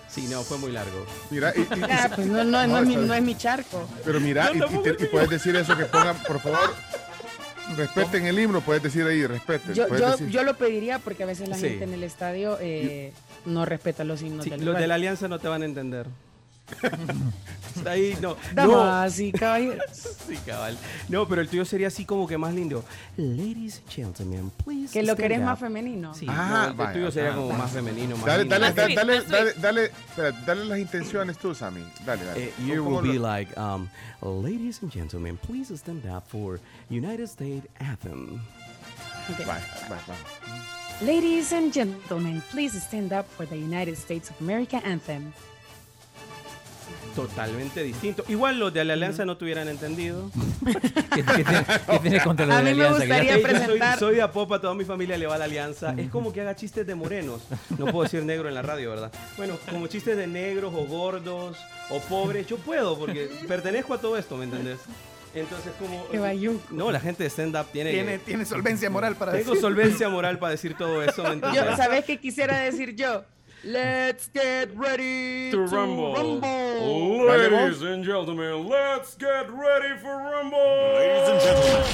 Sí, 0.09 0.27
no, 0.29 0.43
fue 0.43 0.59
muy 0.59 0.73
largo. 0.73 1.07
Mira, 1.31 1.53
y, 1.57 1.67
ah, 1.89 2.11
pues 2.15 2.27
no, 2.27 2.43
no, 2.43 2.67
no, 2.67 2.79
es 2.79 2.87
mi, 2.87 2.97
no, 2.97 3.15
es 3.15 3.23
mi, 3.23 3.37
charco. 3.37 3.89
Pero 4.05 4.19
mira, 4.19 4.51
y, 4.53 5.07
puedes 5.07 5.31
decir 5.31 5.55
eso, 5.55 5.77
que 5.77 5.85
pongan, 5.85 6.17
por 6.25 6.41
favor, 6.41 6.75
respeten 7.77 8.27
el 8.27 8.39
himno, 8.39 8.61
puedes 8.61 8.83
decir 8.83 9.05
ahí, 9.05 9.25
respeten. 9.25 9.73
Yo, 9.73 9.87
yo, 9.97 10.19
yo, 10.27 10.43
lo 10.43 10.55
pediría 10.57 10.99
porque 10.99 11.23
a 11.23 11.27
veces 11.27 11.49
la 11.49 11.57
gente 11.57 11.85
en 11.85 11.95
el 11.95 12.03
estadio 12.03 12.59
eh, 12.61 13.13
no 13.47 13.65
respeta 13.65 14.03
los 14.03 14.21
himnos 14.21 14.45
sí, 14.45 14.51
Los 14.51 14.77
de 14.77 14.89
la 14.89 14.97
alianza 14.97 15.29
no 15.29 15.39
te 15.39 15.47
van 15.47 15.63
a 15.63 15.65
entender. 15.65 16.07
Ahí 17.87 18.17
no. 18.21 18.37
no. 18.55 19.11
sí, 19.11 19.33
caballero. 19.33 19.83
Sí, 19.93 20.37
cabal. 20.47 20.79
No, 21.09 21.27
pero 21.27 21.41
el 21.41 21.49
tuyo 21.49 21.65
sería 21.65 21.89
así 21.89 22.05
como 22.05 22.27
que 22.27 22.39
más 22.39 22.55
lindo. 22.55 22.85
Ladies 23.17 23.79
and 23.79 23.89
gentlemen, 23.91 24.51
please. 24.65 24.93
Que 24.93 25.03
lo 25.03 25.17
querés 25.17 25.41
más 25.41 25.59
femenino. 25.59 26.15
Sí, 26.15 26.27
ah, 26.29 26.73
el 26.79 26.93
tuyo 26.93 27.11
sería 27.11 27.35
como 27.35 27.53
más 27.53 27.71
femenino. 27.71 28.17
Más 28.17 28.27
dale, 28.27 28.45
dale, 28.45 28.73
dale, 28.73 28.95
dale, 28.95 29.23
dale, 29.55 29.91
dale, 30.17 30.33
dale, 30.47 30.65
las 30.67 30.79
intenciones 30.79 31.39
tú, 31.39 31.55
Sammy. 31.55 31.85
Dale, 32.05 32.25
dale. 32.25 32.53
Uh, 32.59 32.63
you 32.65 32.85
will 32.85 33.03
be 33.03 33.19
like, 33.19 33.57
um, 33.59 33.89
ladies 34.23 34.83
and 34.83 34.93
gentlemen, 34.93 35.37
please 35.37 35.77
stand 35.77 36.07
up 36.07 36.29
for 36.29 36.61
United 36.91 37.29
States 37.29 37.67
anthem. 37.81 38.41
Okay. 39.31 39.45
Bye, 39.45 39.63
bye, 39.89 39.99
bye. 40.07 41.07
Ladies 41.07 41.53
and 41.53 41.73
gentlemen, 41.73 42.43
please 42.51 42.81
stand 42.81 43.13
up 43.13 43.27
for 43.27 43.47
the 43.47 43.57
United 43.57 43.97
States 43.97 44.31
of 44.31 44.41
America 44.41 44.81
anthem 44.85 45.33
totalmente 47.15 47.83
distinto. 47.83 48.25
Igual 48.29 48.59
los 48.59 48.73
de 48.73 48.85
la 48.85 48.95
alianza 48.95 49.25
no 49.25 49.37
tuvieran 49.37 49.69
entendido. 49.69 50.31
¿Qué, 51.15 51.23
tienes 52.03 52.23
contra 52.25 52.47
los 52.47 52.57
de 52.57 52.63
la 53.07 53.17
alianza? 53.17 53.67
Soy, 53.67 53.81
soy, 53.99 54.15
de 54.17 54.23
Apopa, 54.23 54.61
toda 54.61 54.75
mi 54.75 54.85
familia 54.85 55.17
le 55.17 55.27
va 55.27 55.35
a 55.35 55.39
la 55.39 55.45
alianza. 55.45 55.95
Es 55.97 56.11
como 56.11 56.33
que 56.33 56.41
haga 56.41 56.55
chistes 56.55 56.87
de 56.87 56.95
morenos. 56.95 57.43
No 57.79 57.87
puedo 57.87 58.03
decir 58.05 58.25
negro 58.25 58.49
en 58.49 58.55
la 58.55 58.63
radio, 58.63 58.91
¿verdad? 58.91 59.13
Bueno, 59.37 59.59
como 59.71 59.87
chistes 59.87 60.17
de 60.17 60.27
negros 60.27 60.73
o 60.75 60.85
gordos 60.87 61.57
o 61.91 62.01
pobres, 62.01 62.47
yo 62.47 62.57
puedo 62.57 62.99
porque 62.99 63.29
pertenezco 63.49 63.95
a 63.95 63.99
todo 63.99 64.17
esto, 64.17 64.37
¿me 64.37 64.45
entendés? 64.45 64.79
Entonces, 65.35 65.73
como. 65.79 66.07
No, 66.71 66.91
la 66.91 67.01
gente 67.01 67.23
de 67.23 67.31
stand-up 67.31 67.67
tiene. 67.73 67.93
Tiene, 67.93 68.19
tiene 68.19 68.45
solvencia 68.45 68.91
moral 68.91 69.17
para 69.17 69.33
Tengo 69.33 69.55
solvencia 69.55 70.09
moral 70.11 70.39
para 70.39 70.53
decir 70.53 70.77
todo 70.77 71.03
eso. 71.03 71.23
¿me 71.23 71.41
yo, 71.55 71.77
¿Sabes 71.77 72.05
qué 72.05 72.19
quisiera 72.19 72.59
decir 72.59 72.97
yo? 72.97 73.25
Let's 73.63 74.29
get 74.29 74.75
ready 74.75 75.51
to, 75.51 75.67
to 75.67 75.77
rumble. 75.77 76.15
rumble. 76.15 77.27
Ladies 77.27 77.83
and 77.83 78.03
gentlemen, 78.03 78.67
let's 78.67 79.15
get 79.17 79.51
ready 79.51 79.99
for 80.01 80.17
rumble. 80.17 80.59
Ladies 80.95 81.29
and 81.29 81.41
gentlemen. 81.43 81.85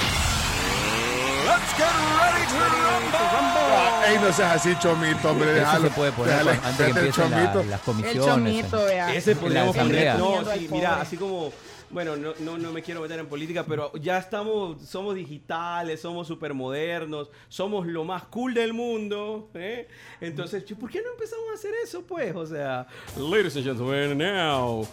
Let's 1.45 1.73
get 1.75 1.91
ready 2.15 2.43
to 2.47 2.59
rumble. 2.87 3.67
Ey, 4.07 4.15
no 4.15 4.31
seas 4.31 4.55
así, 4.55 4.79
chomito, 4.79 5.29
hombre. 5.29 5.55
Déjalo. 5.55 5.79
Eso 5.79 5.87
se 5.89 5.93
puede 5.93 6.11
poner 6.13 6.37
déjale, 6.37 6.51
antes 6.63 6.77
que 6.77 6.99
empiecen 6.99 7.31
la, 7.31 7.63
las 7.65 7.81
comisiones. 7.81 8.15
El 8.15 8.23
chomito, 8.23 8.85
vea. 8.85 9.13
Ese 9.13 9.35
podríamos 9.35 9.75
poner. 9.75 10.17
No, 10.17 10.45
sí, 10.53 10.69
mira, 10.71 11.01
así 11.01 11.17
como 11.17 11.51
bueno, 11.89 12.17
no, 12.17 12.33
no, 12.39 12.57
no, 12.57 12.71
me 12.71 12.81
quiero 12.81 13.01
meter 13.01 13.19
en 13.19 13.27
política, 13.27 13.63
pero 13.63 13.93
ya 13.93 14.17
estamos, 14.17 14.81
somos 14.81 15.15
digitales, 15.15 16.01
somos 16.01 16.27
súper 16.27 16.53
modernos, 16.53 17.29
somos 17.47 17.87
lo 17.87 18.03
más 18.03 18.23
cool 18.23 18.53
del 18.53 18.73
mundo. 18.73 19.49
¿eh? 19.53 19.87
Entonces, 20.19 20.63
¿por 20.79 20.89
qué 20.89 21.01
no 21.01 21.11
empezamos 21.11 21.45
a 21.51 21.53
hacer 21.53 21.73
eso, 21.81 22.03
pues? 22.03 22.35
O 22.35 22.45
sea, 22.45 22.87
ladies 23.17 23.55
and 23.55 23.65
gentlemen, 23.65 24.17
now, 24.17 24.85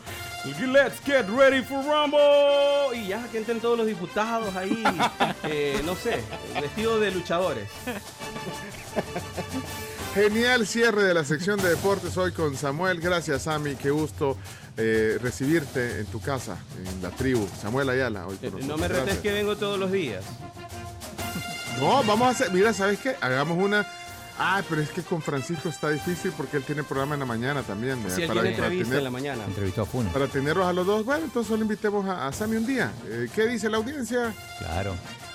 let's 0.66 1.00
get 1.04 1.26
ready 1.28 1.62
for 1.62 1.82
Rumble. 1.82 2.96
Y 2.96 3.08
ya 3.08 3.26
que 3.28 3.38
entren 3.38 3.60
todos 3.60 3.76
los 3.76 3.86
diputados 3.86 4.54
ahí, 4.54 4.84
eh, 5.44 5.80
no 5.84 5.96
sé, 5.96 6.20
vestidos 6.60 7.00
de 7.00 7.10
luchadores. 7.10 7.68
Genial 10.14 10.64
cierre 10.66 11.02
de 11.02 11.12
la 11.14 11.24
sección 11.24 11.60
de 11.60 11.68
deportes 11.70 12.16
hoy 12.16 12.30
con 12.32 12.56
Samuel. 12.56 13.00
Gracias, 13.00 13.42
Sammy. 13.42 13.74
Qué 13.74 13.90
gusto 13.90 14.36
eh, 14.76 15.18
recibirte 15.20 16.00
en 16.00 16.06
tu 16.06 16.20
casa, 16.20 16.56
en 16.78 17.02
la 17.02 17.10
tribu. 17.10 17.46
Samuel 17.60 17.88
Ayala. 17.90 18.26
Hoy 18.28 18.36
con 18.36 18.60
Eh, 18.60 18.64
No 18.64 18.76
me 18.76 18.86
retes 18.86 19.18
que 19.18 19.32
vengo 19.32 19.56
todos 19.56 19.78
los 19.78 19.90
días. 19.90 20.24
No, 21.80 22.04
vamos 22.04 22.28
a 22.28 22.30
hacer. 22.30 22.52
Mira, 22.52 22.72
¿sabes 22.72 23.00
qué? 23.00 23.16
Hagamos 23.20 23.58
una. 23.58 23.84
Ah, 24.38 24.62
pero 24.68 24.82
es 24.82 24.90
que 24.90 25.02
con 25.02 25.20
Francisco 25.22 25.68
está 25.68 25.90
difícil 25.90 26.32
porque 26.36 26.56
él 26.56 26.64
tiene 26.64 26.82
programa 26.84 27.14
en 27.14 27.20
la 27.20 27.26
mañana 27.26 27.62
también. 27.62 27.98
él 27.98 28.04
Para- 28.04 28.14
tiene 28.16 28.26
para 28.28 28.48
entrevista 28.48 28.84
tener- 28.84 28.98
en 28.98 29.04
la 29.04 29.10
mañana. 29.10 29.44
Entrevistó 29.44 29.82
a 29.82 29.86
Funes. 29.86 30.12
Para 30.12 30.26
tenerlos 30.28 30.66
a 30.66 30.72
los 30.72 30.86
dos, 30.86 31.04
bueno, 31.04 31.24
entonces 31.24 31.48
solo 31.48 31.62
invitemos 31.62 32.06
a, 32.08 32.26
a 32.28 32.32
Sammy 32.32 32.56
un 32.56 32.66
día. 32.66 32.92
Eh, 33.08 33.28
¿Qué 33.34 33.46
dice 33.48 33.68
la 33.68 33.76
audiencia? 33.78 34.32
Claro. 34.58 34.94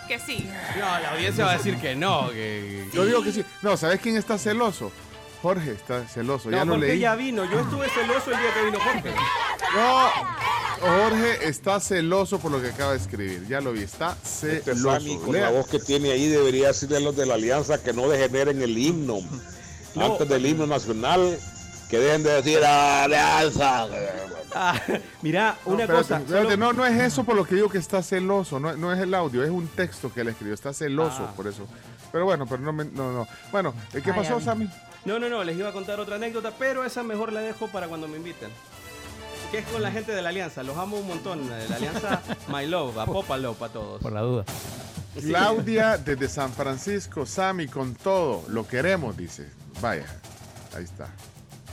Que 0.09 0.17
sí. 0.19 0.49
No, 0.77 0.85
la 0.99 1.11
audiencia 1.11 1.45
va 1.45 1.51
a 1.51 1.57
decir 1.57 1.77
que 1.79 1.95
no. 1.95 2.29
Que... 2.31 2.85
Yo 2.91 3.05
digo 3.05 3.21
que 3.23 3.31
sí. 3.31 3.45
No, 3.61 3.77
¿sabes 3.77 4.01
quién 4.01 4.17
está 4.17 4.37
celoso? 4.39 4.91
Jorge 5.43 5.71
está 5.71 6.05
celoso. 6.07 6.49
No, 6.49 6.57
ya 6.57 6.65
lo 6.65 6.73
Jorge 6.73 6.87
leí. 6.87 6.99
ya 6.99 7.15
vino. 7.15 7.45
Yo 7.45 7.59
estuve 7.59 7.87
celoso 7.89 8.31
el 8.31 8.39
día 8.39 8.53
que 8.53 8.65
vino 8.65 8.79
Jorge. 8.79 9.13
No, 9.75 10.09
Jorge 10.81 11.47
está 11.47 11.79
celoso 11.79 12.39
por 12.39 12.51
lo 12.51 12.59
que 12.61 12.69
acaba 12.69 12.93
de 12.93 12.97
escribir. 12.97 13.45
Ya 13.47 13.61
lo 13.61 13.71
vi, 13.71 13.83
está 13.83 14.17
Este 14.23 14.61
celoso. 14.63 14.91
Sammy, 14.99 15.17
con 15.19 15.31
Lea. 15.33 15.43
la 15.43 15.51
voz 15.51 15.67
que 15.67 15.77
tiene 15.79 16.11
ahí, 16.11 16.27
debería 16.27 16.69
decirle 16.69 16.97
a 16.97 17.01
los 17.01 17.15
de 17.15 17.25
la 17.27 17.35
alianza 17.35 17.81
que 17.83 17.93
no 17.93 18.09
degeneren 18.09 18.61
el 18.63 18.75
himno. 18.77 19.19
No. 19.95 20.05
Antes 20.05 20.27
del 20.27 20.45
himno 20.45 20.65
nacional, 20.65 21.37
que 21.89 21.99
dejen 21.99 22.23
de 22.23 22.31
decir 22.41 22.65
alianza. 22.65 23.87
Ah, 24.55 24.79
mira, 25.21 25.57
No, 25.65 25.73
una 25.73 25.83
espérate, 25.83 26.03
cosa. 26.03 26.17
espérate, 26.19 26.51
solo- 26.53 26.57
no, 26.57 26.73
no 26.73 26.85
es 26.85 26.99
eso 27.01 27.23
por 27.23 27.35
lo 27.35 27.45
que 27.45 27.55
digo 27.55 27.69
que 27.69 27.77
está 27.77 28.01
celoso, 28.03 28.59
no, 28.59 28.75
no 28.75 28.91
es 28.93 28.99
el 28.99 29.13
audio, 29.13 29.43
es 29.43 29.49
un 29.49 29.67
texto 29.67 30.11
que 30.11 30.21
él 30.21 30.29
escribió, 30.29 30.53
está 30.53 30.73
celoso 30.73 31.27
Ah. 31.29 31.33
por 31.35 31.47
eso. 31.47 31.67
Pero 32.11 32.25
bueno, 32.25 32.45
pero 32.47 32.61
no, 32.61 32.73
me- 32.73 32.85
no, 32.85 33.11
no. 33.13 33.27
Bueno, 33.51 33.73
¿eh, 33.93 34.01
¿qué 34.03 34.11
Ay, 34.11 34.17
pasó. 34.17 34.39
Sammy? 34.41 34.69
No, 35.05 35.19
no, 35.19 35.29
no, 35.29 35.43
les 35.43 35.57
iba 35.57 35.69
a 35.69 35.73
contar 35.73 35.99
otra 35.99 36.15
anécdota, 36.15 36.51
pero 36.57 36.83
esa 36.83 37.03
mejor 37.03 37.31
la 37.31 37.41
dejo 37.41 37.67
para 37.67 37.87
cuando 37.87 38.07
me 38.07 38.17
inviten. 38.17 38.49
Que 39.51 39.59
es 39.59 39.67
con 39.67 39.81
la 39.81 39.91
gente 39.91 40.11
de 40.11 40.21
la 40.21 40.29
Alianza, 40.29 40.61
los 40.63 40.77
amo 40.77 40.97
un 40.97 41.07
montón. 41.07 41.47
De 41.49 41.69
la 41.69 41.75
Alianza 41.77 42.21
My 42.47 42.67
Love, 42.67 42.97
a 42.99 43.05
Popa 43.05 43.37
Love 43.37 43.61
a 43.63 43.69
todos. 43.69 44.01
Por 44.01 44.11
la 44.11 44.21
duda. 44.21 44.45
Claudia 45.19 45.97
desde 45.97 46.27
San 46.29 46.51
Francisco, 46.53 47.25
Sammy 47.25 47.67
con 47.67 47.95
todo, 47.95 48.43
lo 48.47 48.67
queremos, 48.67 49.17
dice. 49.17 49.49
Vaya, 49.81 50.05
ahí 50.75 50.83
está. 50.83 51.07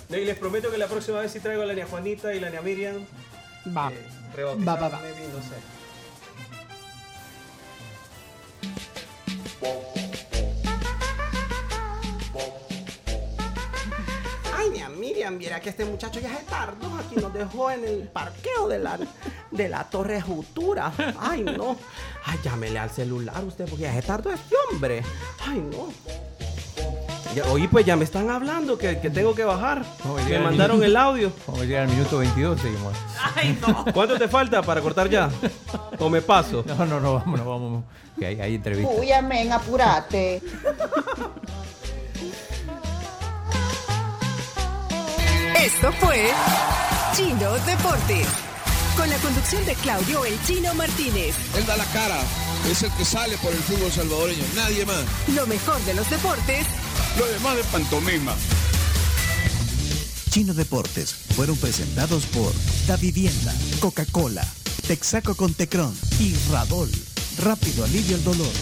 No, 0.09 0.17
Y 0.17 0.25
les 0.25 0.39
prometo 0.39 0.71
que 0.71 0.79
la 0.79 0.87
próxima 0.87 1.21
vez 1.21 1.33
sí 1.33 1.41
traigo 1.41 1.63
a 1.63 1.67
la 1.67 1.75
niña 1.75 1.87
Juanita 1.87 2.33
y 2.35 2.41
la 2.41 2.49
niña 2.51 2.63
Miriam. 2.63 3.05
Va. 3.77 3.91
eh, 3.93 4.45
Va, 4.45 4.75
va, 4.77 4.89
va. 4.89 5.01
maybe, 5.01 5.27
no 5.33 5.41
sé. 5.43 5.57
Ay, 14.57 14.71
niña 14.71 14.89
Miriam, 14.89 15.39
viera 15.39 15.61
que 15.61 15.71
este 15.71 15.85
muchacho 15.85 16.21
ya 16.21 16.33
es 16.35 16.47
tarde. 16.47 16.87
Aquí 17.05 17.17
nos 17.17 17.33
dejó 17.33 17.71
en 17.71 17.85
el 17.85 18.09
parqueo 18.09 18.69
de 18.69 18.79
la, 18.79 18.99
de 19.51 19.69
la 19.69 19.85
Torre 19.85 20.21
Jutura. 20.21 20.93
Ay, 21.19 21.43
no. 21.43 21.77
Ay, 22.25 22.39
llámele 22.43 22.79
al 22.79 22.91
celular 22.91 23.45
usted 23.45 23.67
porque 23.69 23.83
ya 23.85 23.97
es 23.99 24.07
tarde 24.07 24.35
este 24.35 24.55
hombre. 24.71 25.03
Ay, 25.47 25.59
no. 25.61 25.93
Ya- 27.37 27.45
oye, 27.53 27.69
pues 27.69 27.85
ya 27.85 27.97
me 27.97 28.05
están 28.05 28.31
hablando 28.31 28.79
que, 28.79 28.99
que 28.99 29.11
tengo 29.11 29.35
que 29.35 29.45
bajar. 29.45 29.85
Me 30.27 30.39
mandaron 30.39 30.83
el 30.83 30.97
audio. 30.97 31.31
Vamos 31.47 31.61
a 31.61 31.65
llegar 31.67 31.83
al 31.83 31.91
minuto 31.91 32.17
22, 32.17 32.59
seguimos. 32.59 32.95
Ay, 33.35 33.59
no. 33.61 33.85
¿Cuánto 33.93 34.17
te 34.17 34.27
falta 34.27 34.63
para 34.63 34.81
cortar 34.81 35.11
ya? 35.11 35.29
¿O 35.99 36.09
me 36.09 36.23
paso? 36.23 36.65
No, 36.67 36.87
no, 36.87 36.99
no, 36.99 37.13
vamos, 37.17 37.39
no, 37.39 37.45
vamos. 37.47 37.85
Que 38.19 38.25
hay, 38.25 38.41
hay 38.41 38.55
entrevista. 38.55 38.91
Uy, 38.91 39.13
amén, 39.13 39.53
apurate. 39.53 40.41
Esto 45.63 45.93
fue 46.01 46.31
Chino 47.15 47.53
Deportes. 47.67 48.27
Con 48.97 49.11
la 49.11 49.17
conducción 49.19 49.63
de 49.67 49.75
Claudio 49.75 50.25
El 50.25 50.43
Chino 50.47 50.73
Martínez. 50.75 51.35
Él 51.55 51.67
da 51.67 51.77
la 51.77 51.85
cara, 51.87 52.17
es 52.71 52.83
el 52.83 52.91
que 52.93 53.05
sale 53.05 53.37
por 53.39 53.53
el 53.53 53.59
fútbol 53.59 53.93
salvadoreño, 53.93 54.43
nadie 54.55 54.87
más. 54.87 55.05
Lo 55.35 55.47
mejor 55.47 55.79
de 55.83 55.93
los 55.93 56.09
deportes 56.09 56.67
Lo 57.19 57.27
demás 57.27 57.57
de 57.57 57.65
pantomima. 57.65 58.35
Chino 60.31 60.53
Deportes 60.53 61.15
fueron 61.35 61.57
presentados 61.57 62.27
por 62.27 62.53
Da 62.87 62.97
Vivienda, 62.97 63.55
Coca-Cola, 63.81 64.47
Texaco 64.87 65.35
con 65.35 65.55
Tecron 65.55 65.95
y 66.21 66.35
Radol. 66.51 66.91
Rápido 67.43 67.85
alivio 67.85 68.17
el 68.17 68.25
dolor. 68.25 68.53